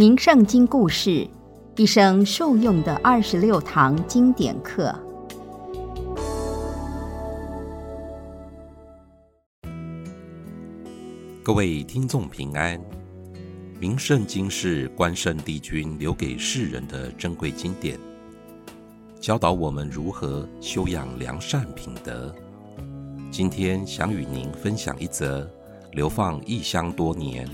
[0.00, 1.28] 名圣经故事，
[1.76, 4.98] 一生受用的二十六堂经典课。
[11.42, 12.80] 各位听众平安，
[13.78, 18.00] 名圣经是关圣帝君留给世人的珍贵经典，
[19.20, 22.34] 教导我们如何修养良善品德。
[23.30, 25.46] 今天想与您分享一则
[25.92, 27.46] 流放异乡多年。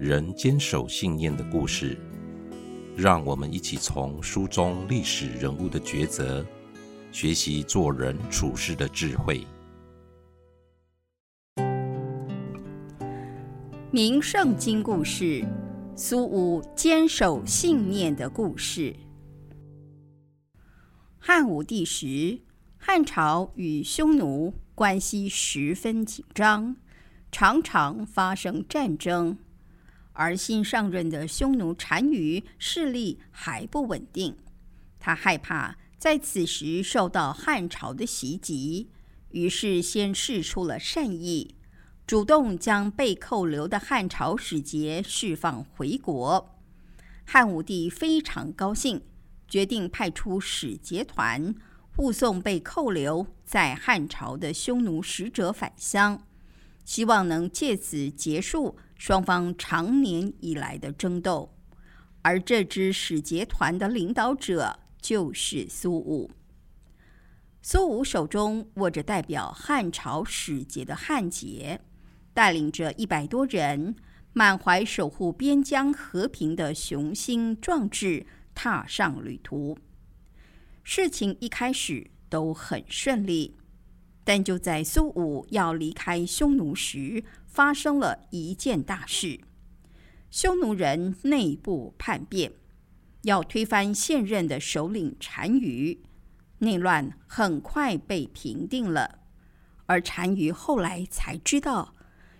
[0.00, 1.96] 人坚守信念的故事，
[2.96, 6.44] 让我们一起从书中历史人物的抉择，
[7.12, 9.46] 学习做人处事的智慧。
[13.92, 15.46] 名圣经故事：
[15.94, 18.96] 苏武坚守信念的故事。
[21.20, 22.40] 汉武帝时，
[22.76, 26.74] 汉朝与匈奴关系十分紧张，
[27.30, 29.38] 常常发生战争。
[30.14, 34.36] 而新上任的匈奴单于势力还不稳定，
[34.98, 38.88] 他害怕在此时受到汉朝的袭击，
[39.30, 41.56] 于是先示出了善意，
[42.06, 46.56] 主动将被扣留的汉朝使节释放回国。
[47.24, 49.02] 汉武帝非常高兴，
[49.48, 51.54] 决定派出使节团
[51.96, 56.22] 护送被扣留在汉朝的匈奴使者返乡，
[56.84, 58.76] 希望能借此结束。
[58.96, 61.54] 双方长年以来的争斗，
[62.22, 66.30] 而这支使节团的领导者就是苏武。
[67.60, 71.80] 苏武手中握着代表汉朝使节的汉节，
[72.32, 73.96] 带领着一百多人，
[74.32, 79.76] 满怀守护边疆和平的雄心壮志，踏上旅途。
[80.82, 83.56] 事情一开始都很顺利。
[84.26, 87.22] 但就在苏武要离开匈奴时，
[87.54, 89.38] 发生了一件大事：
[90.28, 92.52] 匈奴人内部叛变，
[93.22, 96.02] 要推翻现任的首领单于。
[96.58, 99.20] 内乱很快被平定了，
[99.86, 101.94] 而单于后来才知道，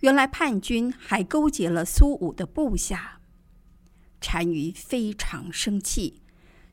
[0.00, 3.20] 原来叛军还勾结了苏武的部下。
[4.18, 6.20] 单于非常生气，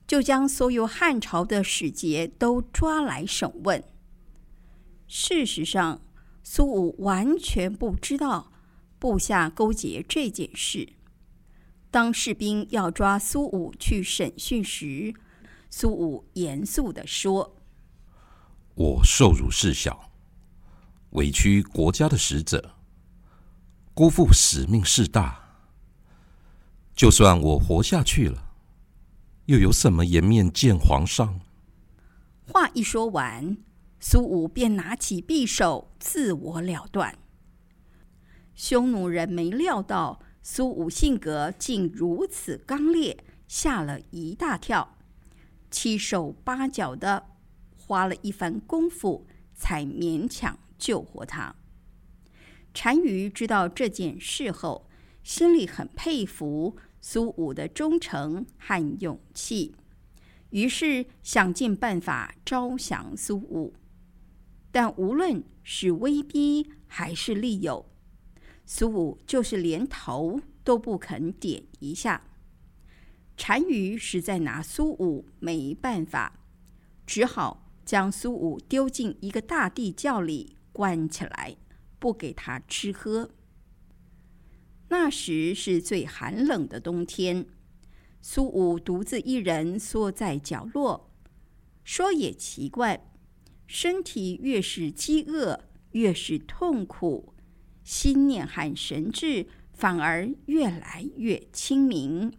[0.08, 3.84] 就将所有汉朝的使节都抓来审问。
[5.08, 6.02] 事实上，
[6.44, 8.52] 苏武完全不知道
[9.00, 10.94] 部下勾结这件事。
[11.90, 15.14] 当士兵要抓苏武去审讯时，
[15.70, 17.56] 苏武严肃地说
[18.76, 20.12] ：“我受辱事小，
[21.12, 22.76] 委屈国家的使者，
[23.94, 25.40] 辜负使命事大。
[26.96, 28.52] 就算我活下去了，
[29.46, 31.40] 又有什么颜面见皇上？”
[32.52, 33.58] 话一说完。
[34.06, 37.18] 苏武便拿起匕首自我了断。
[38.54, 44.98] 匈奴人没料到苏武性格竟如此刚烈，吓了一大跳，
[45.72, 47.28] 七手八脚的，
[47.78, 49.26] 花了一番功夫
[49.56, 51.56] 才勉强救活他。
[52.74, 54.90] 单于知道这件事后，
[55.24, 59.74] 心里很佩服苏武的忠诚和勇气，
[60.50, 63.74] 于是想尽办法招降苏武。
[64.74, 67.86] 但无论是威逼还是利诱，
[68.66, 72.26] 苏武就是连头都不肯点一下。
[73.38, 76.40] 单于实在拿苏武没办法，
[77.06, 81.56] 只好将苏武丢进一个大地窖里关起来，
[82.00, 83.30] 不给他吃喝。
[84.90, 87.46] 那时是最寒冷的冬天，
[88.22, 91.12] 苏武独自一人缩在角落。
[91.84, 93.13] 说也奇怪。
[93.68, 95.60] 身体越是饥饿，
[95.92, 97.34] 越是痛苦，
[97.84, 102.32] 心念和神智反而越来越清明。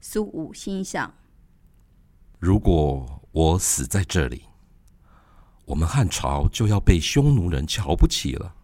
[0.00, 1.14] 苏武心想：
[2.38, 4.42] 如果我死在这里，
[5.64, 8.54] 我们汉朝就要被匈奴人瞧不起了。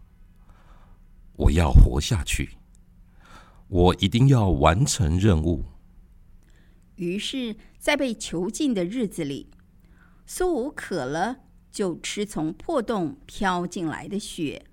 [1.33, 2.57] 我要活下去，
[3.67, 5.65] 我一定要完成任务。
[6.95, 9.51] 于是，在被囚禁的日子里，
[10.25, 11.39] 苏武渴了。
[11.75, 14.65] 就吃从破洞飘进来的雪，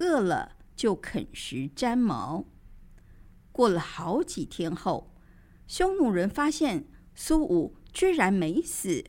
[0.00, 2.44] 饿了就啃食粘毛。
[3.50, 5.14] 过了好几天后，
[5.66, 9.02] 匈奴人发现苏武居然没死，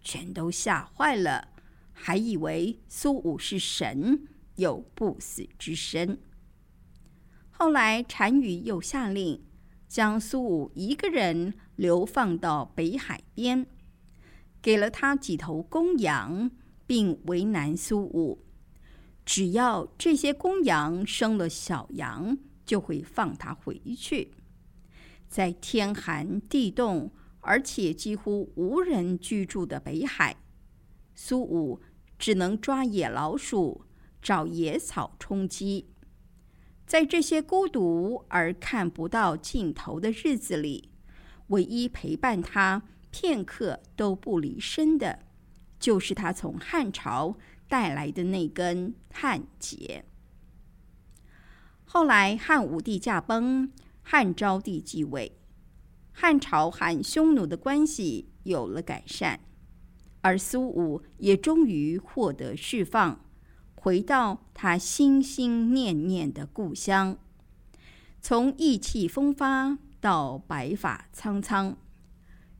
[0.00, 1.48] 全都吓坏了，
[1.92, 6.22] 还以为苏武是神，有不死之身。
[7.50, 9.44] 后来单于又下令
[9.86, 13.66] 将苏武一个人流放到北海边，
[14.62, 16.50] 给了他几头公羊。
[16.86, 18.44] 并为难苏武，
[19.24, 24.32] 只要这些公羊生了小羊，就会放他回去。
[25.28, 30.36] 在天寒地冻，而且几乎无人居住的北海，
[31.14, 31.80] 苏武
[32.18, 33.86] 只能抓野老鼠、
[34.20, 35.88] 找野草充饥。
[36.86, 40.90] 在这些孤独而看不到尽头的日子里，
[41.46, 45.20] 唯一陪伴他片刻都不离身的，
[45.82, 47.36] 就是他从汉朝
[47.68, 50.04] 带来的那根汉节。
[51.84, 55.36] 后来汉武帝驾崩，汉昭帝继位，
[56.12, 59.40] 汉朝和匈奴的关系有了改善，
[60.20, 63.20] 而苏武也终于获得释放，
[63.74, 67.18] 回到他心心念念的故乡。
[68.20, 71.76] 从意气风发到白发苍苍，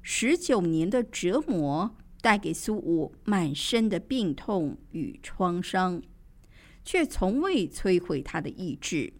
[0.02, 6.00] 十九年的折磨带给苏武满身的病痛与创伤，
[6.82, 9.12] 却从未摧毁他的意志。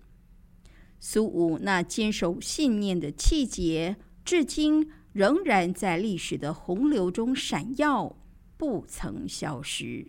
[0.99, 8.16] 苏武那坚守信念的气节，至今仍然在历史的洪流中闪耀，
[8.56, 10.06] 不曾消失。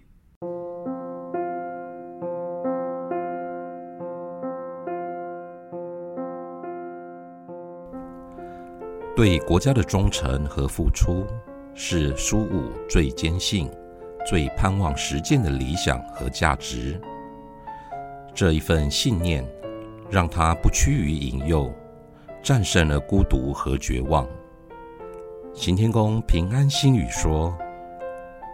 [9.16, 11.26] 对国家的忠诚和付出，
[11.76, 13.70] 是苏武最坚信、
[14.28, 17.00] 最盼望实践的理想和价值。
[18.34, 19.44] 这一份信念。
[20.12, 21.74] 让他不屈于引诱，
[22.44, 24.28] 战胜了孤独和绝望。
[25.56, 27.52] 行天宫平安心语说：“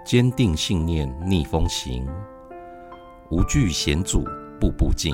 [0.07, 2.07] 坚定信念逆风行，
[3.29, 4.23] 无惧险阻
[4.57, 5.13] 步步进。”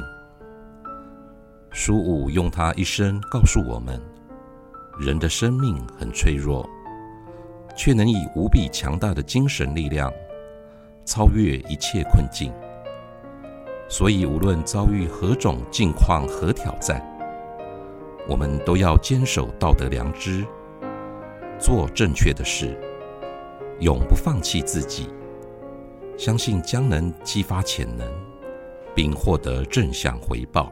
[1.74, 4.00] 苏武用他一生告诉我们：
[5.00, 6.69] 人的生命很脆弱，
[7.75, 10.12] 却能以无比强大的精神力量
[11.06, 12.51] 超越一切困境。
[13.88, 17.04] 所以，无论遭遇何种境况和挑战，
[18.27, 20.44] 我们都要坚守道德良知，
[21.60, 22.75] 做正确的事，
[23.80, 25.10] 永不放弃自己，
[26.18, 28.07] 相信将能激发潜能，
[28.95, 30.72] 并获得正向回报。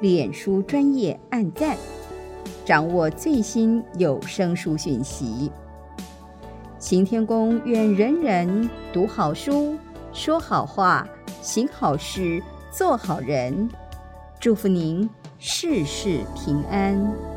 [0.00, 1.76] 脸书专业按赞，
[2.64, 5.50] 掌握最新有声书讯息。
[6.78, 9.76] 行天宫愿人人读好书，
[10.12, 11.08] 说好话，
[11.40, 13.68] 行好事，做好人。
[14.38, 15.08] 祝福您
[15.38, 17.33] 事事平安。